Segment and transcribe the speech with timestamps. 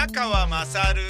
[0.00, 1.02] 宮川まさる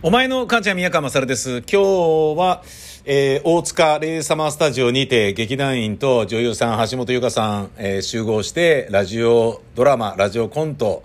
[0.00, 1.58] お前の母ちゃん宮川勝です。
[1.58, 2.62] 今日は、
[3.04, 11.04] えー大塚レイサマースタジオにて劇団員と女優さん橋本優香さん、えー集合してラジオドラマ、ラジオコント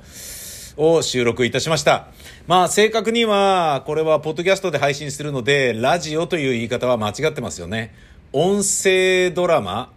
[0.78, 2.08] を収録いたしました。
[2.48, 7.94] まあ正確にはこれはポッドキャストで配信するのでラジオという言い方は間違ってますよね。
[8.32, 9.92] 音声ドラマ、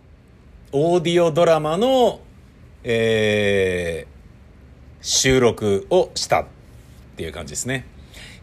[0.75, 2.21] オーディオドラマの、
[2.83, 4.13] えー
[5.05, 6.47] 収録をしたっ
[7.17, 7.87] ていう感じですね。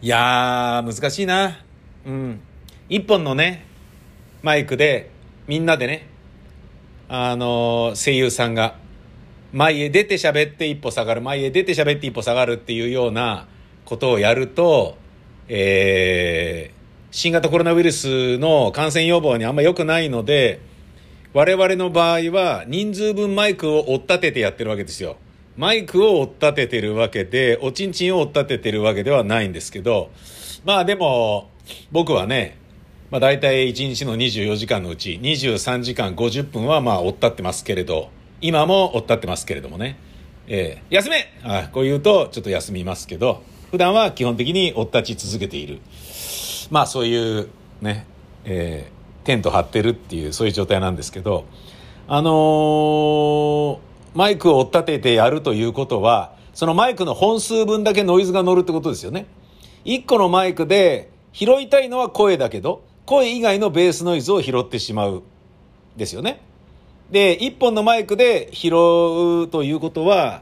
[0.01, 1.63] いやー、難しいな。
[2.05, 2.41] うん。
[2.89, 3.65] 一本のね、
[4.43, 5.09] マイクで、
[5.47, 6.05] みんなでね、
[7.07, 8.75] あのー声優さんが、
[9.53, 13.48] 前へ出て喋って一歩下がる、前へ出て喋って一歩下がるっていうような
[13.85, 14.98] ことをやると、
[15.48, 20.59] えー、新型コロナウイルスの感染予防にあんま良くないので、
[21.31, 25.17] 我々の場合は人数分マイクを追っ立ててやってるわけですよ。
[25.57, 30.09] マイクを追っ立ててるわけで、おちんちんを追っ立ててるわけではないんですけど、
[30.65, 31.51] まあでも、
[31.91, 32.57] 僕はね、
[33.12, 38.09] まあ大体1日の24時間のうち23時間50分はまあ追っ立ってますけれど、
[38.41, 39.98] 今も追っ立ってますけれどもね。
[40.48, 45.79] えー休めあこう言うとちょっと休みますけど、普段は基本的に追っ立ち続けている。
[46.71, 47.49] まあそういう
[47.82, 48.07] ね、
[48.45, 48.98] えー
[49.30, 51.46] テント張ってるっていうそういう状態なんですけど、
[52.08, 53.77] あのー
[54.16, 59.27] マイクを追っ立ててやるということは、そのマイクの本数分だけノイズが乗るってことですよね。
[59.85, 65.22] 一個のマイクで拾いたいのは声だけど、声以外のベースノイズを拾ってしまう。
[65.96, 66.41] ですよね。
[67.12, 68.69] で、一本のマイクで拾
[69.44, 70.41] うということは、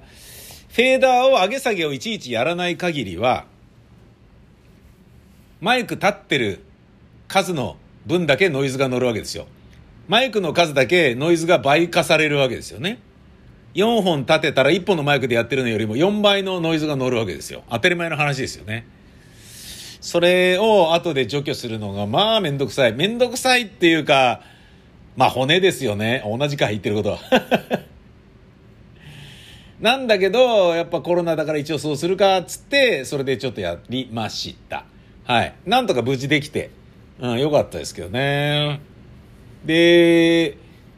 [0.69, 3.45] フェーダーを上げ下げをいちいちやらない限りは、
[5.59, 6.63] マイク立ってる
[7.27, 7.75] 数の
[8.07, 9.47] 分だけノイズが乗るわけですよ。
[10.07, 12.99] マイクの数だけノイズが倍化されるわけですよね。
[13.75, 17.63] 4本立てたら1本のマイクでやってるのよりも4倍のノイズが乗るわけですよ。
[17.69, 18.87] 当たり前の話ですよね。
[19.99, 22.93] それを後で除去するのがまあめんどくさい。
[22.93, 24.41] めんどくさいっていうか、
[25.17, 26.23] まあ骨ですよね。
[26.25, 27.19] 同じか言ってることは。
[29.81, 34.85] なんだけど、やっぱコロナだから一応そうするかっつって、それでちょっとやりました。
[35.25, 35.53] はい。
[35.65, 36.71] なんとか無事できて、
[37.19, 38.79] うん、よかったですけどね。
[39.65, 40.57] で、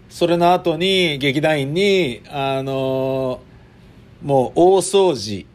[0.09, 3.41] それの後に劇団員に、あの
[4.23, 5.45] もう大掃除、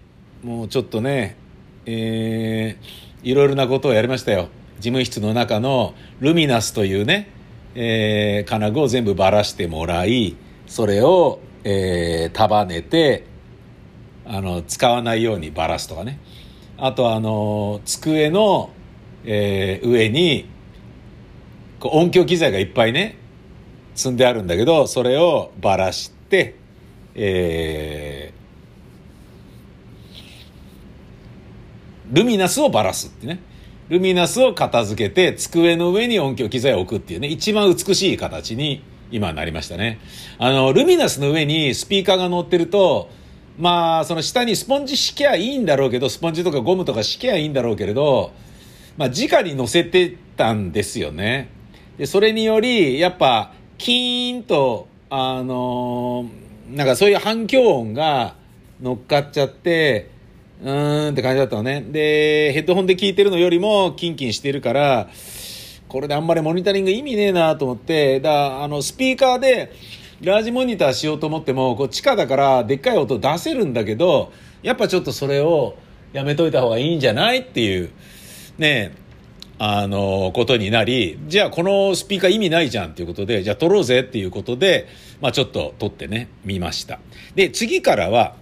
[0.42, 1.36] もうちょっとね、
[1.86, 4.48] えー、いろいろなことをやりましたよ。
[4.76, 7.30] 事務室の中のルミナスというね、
[7.74, 10.36] えー金具を全部ばらしてもらい、
[10.66, 13.24] それを、えー束ねて、
[14.24, 16.18] あの、使わないようにばらすとかね。
[16.78, 18.70] あとあの、机の、
[19.24, 20.48] えー上に、
[21.84, 23.18] こう音響機材がいっぱいね、
[23.94, 26.56] 積んであるんだけど、それをばらして、
[27.14, 28.44] えー
[32.10, 33.40] ルミナスをばらすってね。
[33.88, 39.98] ルミナスを片付けて、机の上に音響機材を置くっていうね、一番美しい形に今なりましたね。
[40.38, 43.10] あの、ルミナスの上にスピーカーが乗ってると、
[43.58, 48.32] まあ、その下にスポンジ敷きゃいいんだろうけど、スポンジとかゴムとか敷きゃいいんだろうけれど、
[48.96, 51.50] まあ、直に乗せてたんですよね。
[51.98, 58.36] で、それにより、やっぱ、キーンと、あのーなんかそういう反響音が
[58.80, 60.10] 乗っかっちゃって、
[60.62, 61.82] うーんって感じだったのね。
[61.82, 65.08] で、ヘッドホンで聞いてるのよりもキンキンしてるから、
[65.88, 69.72] これであんまりモニタリング意味ねえなと思って、だあの、スピーカーで、
[70.22, 74.32] ラージモニターしようと思っても、こう、地下だから、でっかい音出せるんだけど、
[74.62, 75.76] やっぱちょっとそれを
[76.14, 77.90] やめといた方がいいんじゃないっていう、
[78.56, 79.03] ねえ、
[79.58, 84.88] あの、ことになり、じゃあこのスピーカー意味ないじゃんっていうことで、じゃあ撮ろうぜっていうことで、
[85.20, 86.98] まあちょっと撮ってね、見ました。
[87.34, 88.34] で、次からは、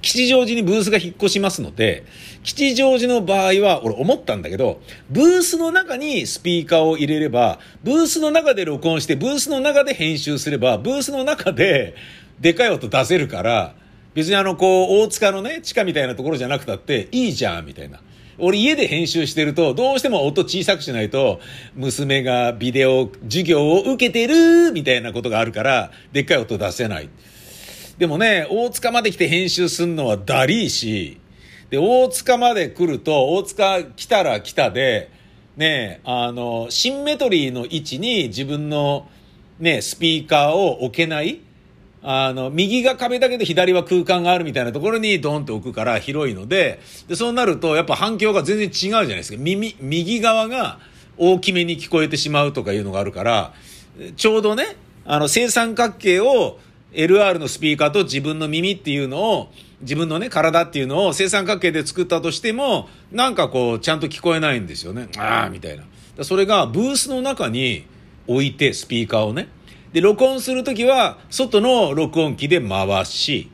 [0.00, 2.04] 吉祥寺にブースが引っ越しますので、
[2.42, 4.80] 吉祥寺の場合は、俺思ったんだけど、
[5.10, 11.94] ブースの中にスピーカーを入れれば、ブースの中で録音して、ブースの中で編集すれば、ブースの中で
[12.38, 13.74] でかい音出せるから、
[14.12, 18.00] 別にあの、こう、大塚のね、地下みたいなところじゃなくたって、いいじゃん、みたいな。
[18.38, 21.40] 俺家で編集してると、どうしても音小さくしないと、
[21.74, 27.08] 娘がビデオ授業を受けてるみたいなことがあるから、でっかい音出せない。
[27.98, 31.20] でもね、大塚まで来て編集すんのはダリーし、
[31.70, 35.10] で、大塚まで来ると、大塚来たら来たで、
[35.56, 39.08] ね、あの、シンメトリーの位置に自分の
[39.60, 41.40] ね、スピーカーを置けない
[42.06, 49.38] あの、右が壁だけで左は空間があるみたいなところにドンと置くから広いので、で、そうなるとやっぱ反響が全然違うじゃないですか。
[49.38, 50.78] 耳、右側が
[51.16, 53.54] 大きめに聞こえてしまうとかいうのがあるから、
[54.16, 56.58] ちょうどね、あの、正三角形を、
[56.92, 65.08] LR のスピーカーと自分の耳っていうのを、自分のね、体っていうのを正三角形で作ったとしても、なんかこう、ちゃんと聞こえないんですよね。
[65.16, 65.84] ああ、みたいな。
[66.22, 67.86] それがブースの中に
[68.26, 69.48] 置いて、スピーカーをね。
[69.94, 73.48] で、録音するときは、外の録音機で回し、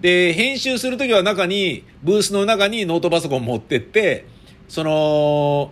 [0.00, 4.26] で、編集するときは中に、ブースの中にノートパソコン持ってって、
[4.66, 5.70] その、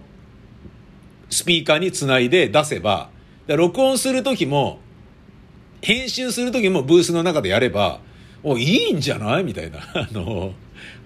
[1.29, 3.11] スピーカーにつないで出せば、
[3.49, 4.79] 録音するときも、
[5.83, 8.01] 編集するときもブースの中でやれば、
[8.45, 9.45] お、いいんじゃない？
[9.45, 9.81] みたいな。
[9.93, 10.55] あの、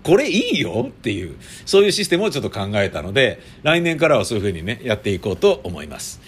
[0.02, 6.20] これいいよっていう、そういうシステムをちょっと考えたので、来年からはそういうふうにね、やっていこうと思います。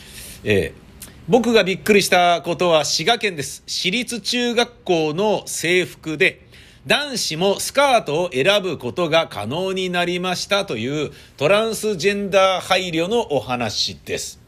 [0.43, 0.86] えー
[1.29, 3.65] 僕がびっくりしたことは滋賀県です。
[3.67, 6.47] 私立中学校の制服で、
[6.87, 14.39] 男子もスカートを選ぶことが可能になりましたというトランスジェンダー配慮のお話です。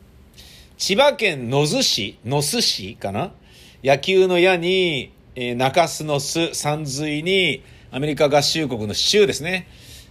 [0.76, 3.32] 千葉県野津市、野須市かな？
[3.82, 9.66] 野球の矢に、えー、中洲の巣、山水に、アメリカ合衆国の州ですね。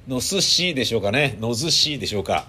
[0.06, 1.38] 野須市でしょうかね。
[1.40, 2.46] 野津市でしょうか。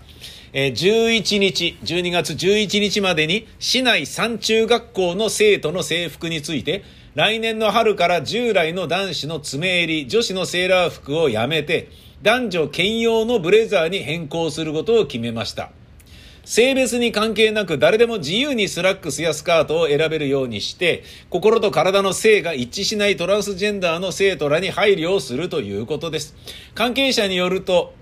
[0.53, 6.85] えー、11日、12月11日までに市内3中学校の生徒の制服について
[7.15, 11.89] 来年の春から従来の男子の詰襟、女子のセーラー服をやめて、
[12.23, 15.71] 男女兼用のブレザーに変更することを決めました。
[16.45, 26.37] 性別に関係なく誰でも自由にスラックスやスカートを選べるようにして、心と体の性が一致しないトランスジェンダーの生徒らに配慮をするということです。
[26.75, 27.95] 関係者によると、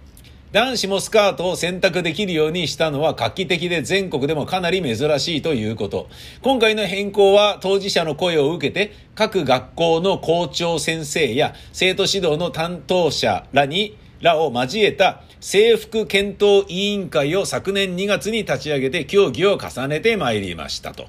[0.52, 6.08] 男子もスカートを選択できるようにしたのは画期的で全国でもかなり珍しいということ。
[6.40, 21.08] 今回の変更は当事者の声を受けて各学校の校長先生や生徒指導の担当者らにらを交えた制服検討委員会を昨年2月に立ち上げて協議を重ねてまいりましたと。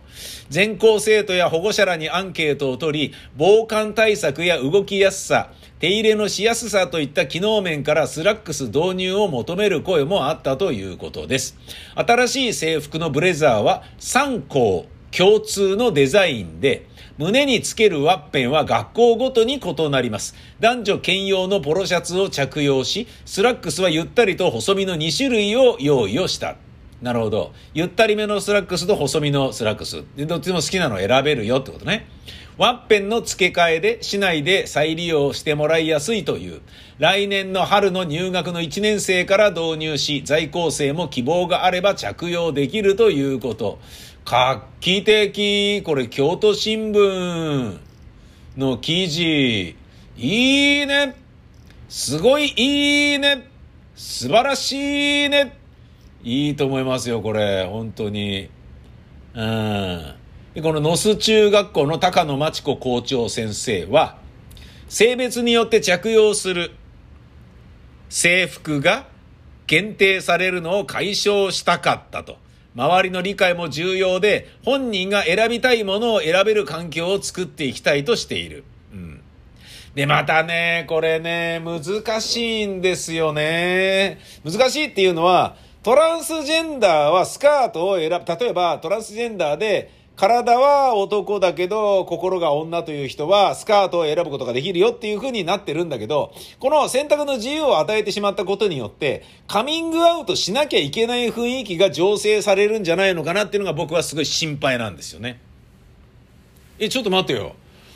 [0.50, 11.56] 全校生徒や保護者らにアンケートを取り、防寒対策や動きやすさ、手入れのしやすさといった機能面からスラックス導入を求める声もあったということです。
[11.94, 16.88] 新しい制服のブレザーは3校共通のデザインで、
[17.20, 20.36] 胸につけるワッペンは学校ごとに異なります。
[20.60, 26.56] 男女兼用のポロシャツを着用し、スラックスはゆったりと細身の2種類を用意をした。
[27.02, 27.54] なるほど。
[27.76, 30.04] ゆったりめのスラックスと細身のスラックス。
[30.18, 32.08] どっちも好きなのを選べるよってことね。
[32.58, 36.62] ワッペンの付け替えで市内で再利用してもらいやすいという、
[36.98, 43.80] 来年の春の入学の1年生から導入し、在校生も希望があれば着用できるということ。
[44.26, 47.78] 画期的これ京都新聞
[48.58, 49.76] の記事。
[50.18, 51.16] いいね
[51.88, 53.48] すごいいいね
[53.96, 55.56] 素晴らしいね
[56.24, 57.66] いいと思いますよ、これ。
[57.66, 58.50] 本当に。
[59.34, 60.17] うん。
[60.62, 64.18] この野須中学校の高野真知子校長先生は、
[64.90, 66.72] 性別によって着用する
[68.10, 69.06] 制服が
[69.68, 72.38] 限定されるのを解消したかったと。
[72.76, 78.64] 周りの理解も重要で、本人が選びたいものを選べる環境を作っていきたいとしている。
[78.92, 79.22] うん。
[79.94, 84.18] で、またね、これね、難しいんですよね。
[84.44, 88.38] 難しいっていうのは、トランスジェンダーはスカートを選ぶ。
[88.40, 105.40] 例えば、トランスジェンダーで体は男だけど、心が女という人は、スカートを選ぶことができるよっていう風になってるんだけど、この選択の自由を与えてしまったことによって、カミングアウトしなきゃいけない雰囲気が醸成されるんじゃないのかなっていうのが僕はすごい心配なんですよね。
[106.80, 107.54] え、ちょっと待ってよ。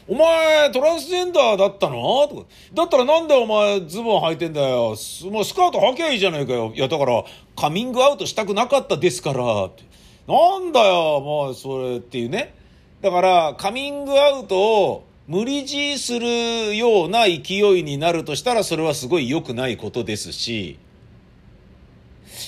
[0.08, 2.28] お前、トランスジェンダーだったの？
[2.28, 4.96] とかだったらなんでお前ズボン履いてんだよ？
[5.32, 6.72] もうスカート履きゃいいじゃないかよ。
[6.76, 7.24] いや、だから、
[7.56, 9.66] カミングアウトしたくなかったですから。
[9.66, 9.84] って
[10.32, 12.56] なんだよ、もうそれっていうね。
[13.02, 20.80] だから、カミングアウトを無理強いするような勢いになるとしたら、それはすごい良くないことですし、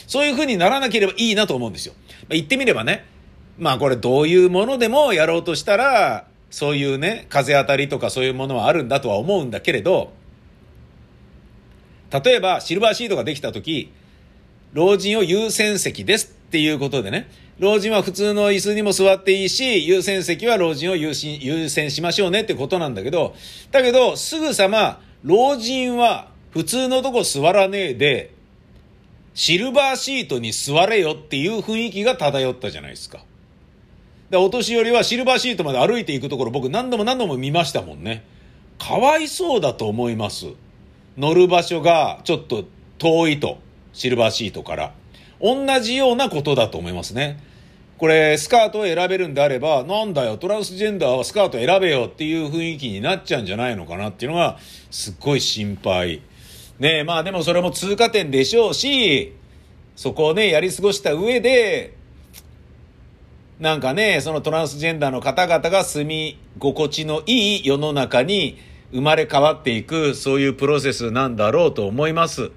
[0.08, 1.94] そういう風にならなければいいなと思うんですよ。
[2.22, 3.06] まあ、言ってみればね、
[3.58, 10.13] まあこれどういうものでもやろうとしたら、そういうね、風当たりとかそういうものはあるんだとは思うんだけれど、
[12.12, 13.92] 例えばシルバーシートができた時、
[14.72, 23.33] 老人を優先席ですっていうことでね、老人は普通の椅子にも座っていいし、優先席は老人を優先優先しましょうねってことなんだけど、
[23.72, 28.36] だけど、すぐさま、老人は普通のとこ座らねえで、
[29.33, 33.25] シルバーシートに座れよっていう雰囲気が漂ったじゃないですか。
[34.29, 38.24] で、お年寄りはシルバーシートまで歩いていくところ僕何度も何度も見ましたもんね。
[38.77, 40.50] かわいそうだと思います。
[41.17, 42.65] 乗る場所がちょっと
[43.00, 43.57] 遠いと、
[43.93, 44.93] シルバーシートから。
[45.43, 47.38] 同じようなことだと思いますね。
[47.97, 54.57] これ、スカートを選べるんであれば、なんだよ、トランスジェンダーはスカート選べよっていう雰囲気になっちゃうんじゃないのかなっていうのが、
[54.89, 56.21] すっごい心配。
[56.79, 59.35] ねえ、まあでもそれも通過点でしょうし、
[59.95, 61.93] そこをね、やり過ごした上で、
[63.59, 68.57] なんかね、そのトランスジェンダーの方々が住み心地のいい世の中に
[68.91, 72.51] 生まれ変わっていく、そういうプロセスなんだろうと思います。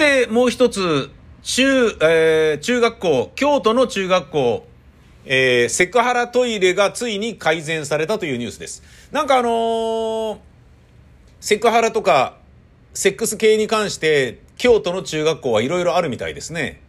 [0.00, 1.10] してもう一つ、
[1.42, 1.62] 中、
[2.00, 4.66] えー、中学校、京都の中学校、
[5.26, 8.82] えー、セクハラトイレがついに改善されたというニュースです。
[9.12, 10.38] なんかあのー、
[11.40, 12.38] セクハラとか、
[12.94, 16.80] セックス系に関して、京都の中学校はいろいろあるみたいですね。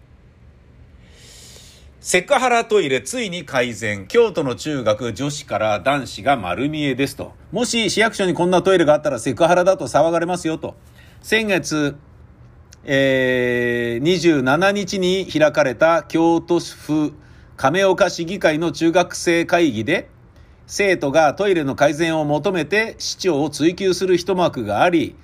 [2.00, 4.08] セクハラトイレついに改善。
[4.08, 7.34] 京都の中学女子から男子が丸見えですと。
[7.51, 10.75] もし市役所にこんなトイレがあったらセクハラだと騒がれますよと。
[11.22, 11.98] 先月、
[12.84, 17.14] えー、27日に開かれた京都府
[17.56, 20.10] 亀岡市議会の中学生会議で、
[20.66, 25.16] 生徒がトイレの改善を求めて市長を追及する一幕があり、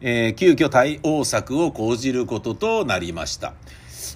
[0.00, 3.54] えー、急遽対応策を講じることとなりました。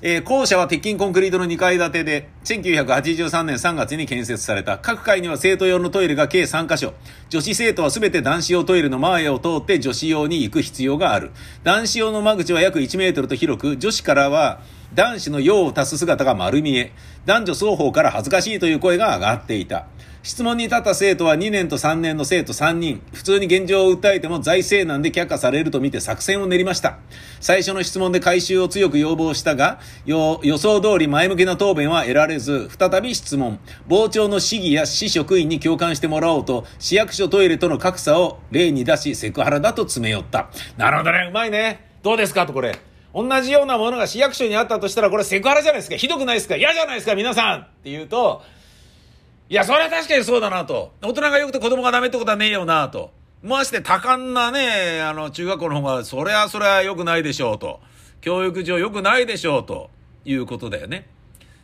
[0.03, 4.77] えー、校舎は鉄筋コンクリートの2階建てで、1983年3月に建設された。
[4.77, 6.93] 各階には生徒用のトイレが計3カ所。
[7.31, 11.31] 女子生徒はすべて男子用トイレの前を通って女子用に行く必要がある。
[11.63, 14.61] 男子用の間口は約1メートルと広く、女子からは
[14.95, 16.93] 男子の用を足す姿が丸見え。
[17.25, 19.87] 男女双方から恥ずかしいという声が上がっていた。
[20.27, 23.01] 質問に立った生徒は2年と3年の生徒3人。
[23.13, 26.99] 普通に現状を訴えても財政難で却下されると見て作戦を練りました。
[27.39, 33.61] 最初の質問で回収を強く要望したが、予想通り前向きな答弁は得られず、再び質問。
[33.89, 40.51] 傍聴の市議や市職員に共感してもらおうと、市役所トイレとの格差を例に出し、セクハラだと詰め寄った。
[40.77, 41.87] なるほどね、うまいね。
[42.03, 42.77] どうですかとこれ。
[43.15, 45.95] 同じようなものが市役所にあったとしたら、これセクハラじゃないですか。
[45.95, 48.43] ひどくないですか嫌じゃないですか皆さんって言うと、
[49.49, 50.93] いや、それは確かにそうだなと。
[51.03, 53.13] 大人が良くて子供がダメってことはねえよなと。
[53.45, 57.81] まして多感なね、あの、中学校の方が、それはそれは良くないでしょうと。
[58.21, 59.91] 教育上良くないでしょうと
[60.25, 61.07] いうことだよね。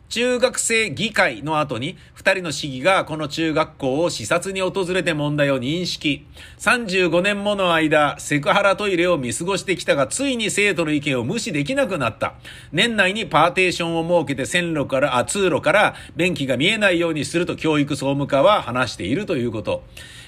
[0.09, 6.25] 中学生議会の後に、二人の市議がこの中学校を視察に訪れて問題を認識。
[6.59, 12.35] 35年もの間、セクハラトイレを見過ごしてきたが、ついに生徒の意見を無視できなくなった。
[12.71, 19.83] 年内にパーテーションを設けて線路から、あ、通路から便器が見えないようにすると教育総務課は話しているということ。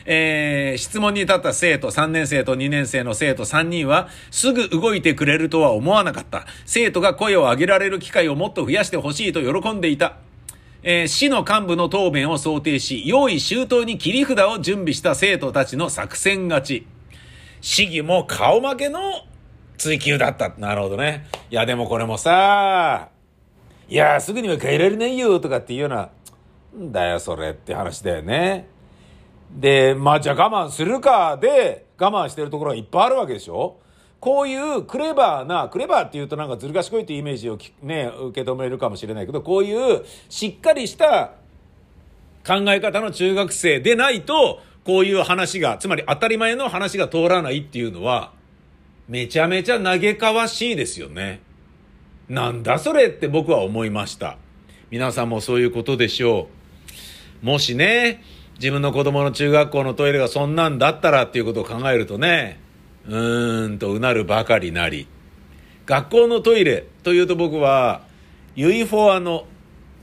[0.06, 6.46] えー、質問に立った生徒、3年生と2年生の生徒3人は、すぐ動いてくれるとは思わなかった。
[6.66, 10.18] 生徒が声を上げられる機会をもっと増やしてほしいと喜んでいた。
[10.84, 16.88] えー、市の幹部の答弁を想定し、用意周到に切り札を準備した生徒たちの作戦勝ち。
[17.62, 19.00] 市議も顔負けの
[19.80, 20.54] 追求だった。
[20.60, 21.26] なるほどね。
[21.50, 23.10] いや、でもこれもさ、
[23.90, 26.10] いや、すぐには変えられないよとかっていうような、
[26.78, 28.68] んだよ、それって話だよね。
[29.52, 33.78] で、まあじゃあ我慢するかで我慢してるところがいっぱいあるわけでしょ？
[34.20, 41.34] こういうクレバーな、クレバーっていうとなんかずる賢いっていうイメージをね、受け止めるかもしれないけど、こういうしっかりした
[42.46, 48.34] 考え方の中学生でないと、こういう話が、つまり当たり前の話が通らないっていうのは、
[49.08, 51.42] めちゃめちゃ嘆かわしいですよね。
[52.28, 54.38] なんだそれって僕は思いました。
[54.90, 56.48] 皆さんもそういうことでしょ
[57.44, 57.46] う。
[57.46, 58.24] もしね、
[58.56, 62.60] 自分の子供の中学校のトイレがそんなんだったらっていうことを考えるとね、
[63.08, 65.08] うーんとうなるばかりなり。
[65.86, 68.02] 学校のトイレというと僕は、
[68.56, 69.46] ユイフォアの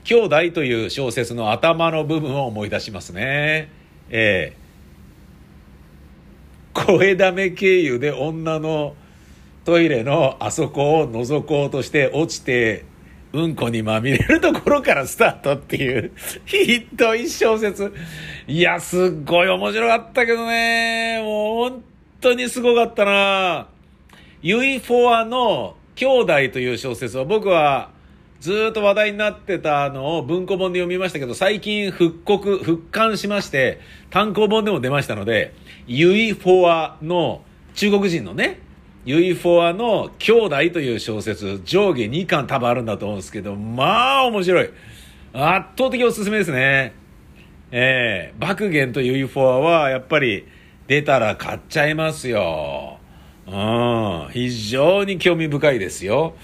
[0.03, 3.69] 兄弟という小説の頭の部分を思い出しますね。
[4.09, 4.63] ええ
[6.73, 8.95] 声だめ経由で女の
[9.63, 12.85] トイレのあそこを覗こうとして落ちて
[13.33, 16.11] うんこにまみれるところからスタートっていう、
[16.45, 17.91] ひどい小説。
[18.47, 21.19] いや、すっごい面白かったけどね。
[21.23, 21.83] もう本
[22.21, 23.67] 当にすごかったな。
[24.43, 27.89] ユイフォアの兄弟という小説は僕は
[28.39, 33.79] ずっと話題になってたのを文庫本で読みましたけど、最近復刻、復刊しまして、
[34.11, 35.55] 単行本でも出ましたので、
[35.87, 37.41] ユイフォアの
[37.73, 38.59] 中国人のね、
[39.05, 44.69] ユイフォアの兄弟という小説、上下2巻多分あるんだと思うんですけど、まあ面白い。
[45.33, 46.93] 圧倒的おすすめですね。
[47.71, 50.47] えー、爆言とユイフォアはやっぱり
[50.87, 52.99] 出たら買っちゃいますよ。
[53.47, 56.35] うん、非常に興味深いですよ。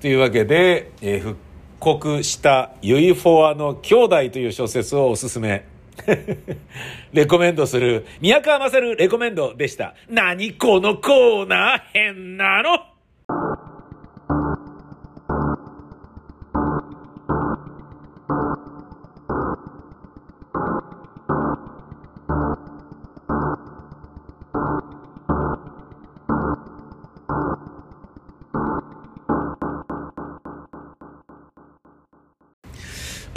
[0.00, 1.36] というわけで、えー、復
[1.78, 5.64] 刻したユイフォアの兄弟という小説をおすすめ。
[7.12, 9.94] レコメンドする、宮川勝レコメンドでした。
[10.08, 11.80] 何このコーナー？
[11.92, 12.97] 変なの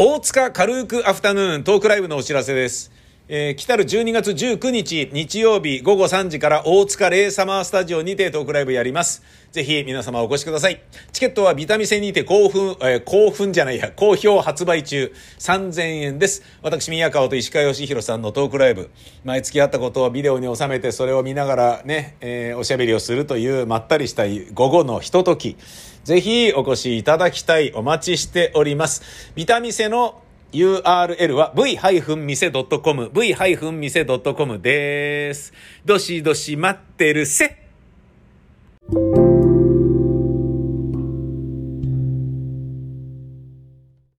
[0.04, 2.92] 大塚軽くアフタヌーントークライブのお知らせです。
[3.34, 9.24] えー、来たる12月19日日曜日午後3時から大塚レイサマースタジオにてトークライブやります。
[9.54, 10.84] ぜひ皆様お越しください。
[11.14, 16.44] チケットはビタミセにて興奮、えー、興奮じゃないや、好評発売中3000円です。
[16.62, 18.90] 私、宮川と石川義弘さんのトークライブ。
[19.24, 25.56] 毎月あったことをビデオに収めてそれを見ながらね、えー、おしゃべりをするというまったりしたい午後のひととき。
[26.04, 27.72] ぜひお越しいただきたい。
[27.76, 29.32] お待ちしております。
[29.36, 35.54] ビタミセの URL は v-mise.com、v-mise.com です。
[35.86, 37.58] どしどし待ってるせ